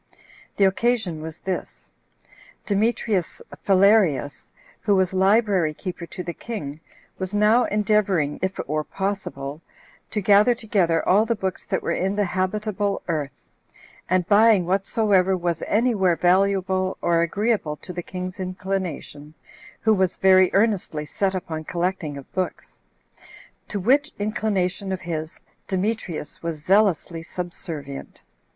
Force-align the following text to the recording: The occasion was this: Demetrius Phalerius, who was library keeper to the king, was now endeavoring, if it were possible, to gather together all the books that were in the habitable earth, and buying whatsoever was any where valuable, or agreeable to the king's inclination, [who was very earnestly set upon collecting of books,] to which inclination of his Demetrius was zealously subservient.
The 0.57 0.63
occasion 0.65 1.21
was 1.21 1.37
this: 1.37 1.91
Demetrius 2.65 3.39
Phalerius, 3.63 4.51
who 4.81 4.95
was 4.95 5.13
library 5.13 5.75
keeper 5.75 6.07
to 6.07 6.23
the 6.23 6.33
king, 6.33 6.79
was 7.19 7.35
now 7.35 7.65
endeavoring, 7.65 8.39
if 8.41 8.57
it 8.57 8.67
were 8.67 8.83
possible, 8.83 9.61
to 10.09 10.19
gather 10.19 10.55
together 10.55 11.07
all 11.07 11.27
the 11.27 11.35
books 11.35 11.67
that 11.67 11.83
were 11.83 11.91
in 11.91 12.15
the 12.15 12.25
habitable 12.25 13.03
earth, 13.07 13.51
and 14.09 14.25
buying 14.27 14.65
whatsoever 14.65 15.37
was 15.37 15.61
any 15.67 15.93
where 15.93 16.15
valuable, 16.15 16.97
or 16.99 17.21
agreeable 17.21 17.75
to 17.75 17.93
the 17.93 18.01
king's 18.01 18.39
inclination, 18.39 19.35
[who 19.81 19.93
was 19.93 20.17
very 20.17 20.49
earnestly 20.55 21.05
set 21.05 21.35
upon 21.35 21.63
collecting 21.63 22.17
of 22.17 22.33
books,] 22.33 22.81
to 23.67 23.79
which 23.79 24.11
inclination 24.17 24.91
of 24.91 25.01
his 25.01 25.39
Demetrius 25.67 26.41
was 26.41 26.65
zealously 26.65 27.21
subservient. 27.21 28.23